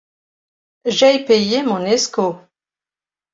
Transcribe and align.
j'ay 0.95 1.23
payé 1.25 1.61
mon 1.61 1.85
escot. 1.85 2.35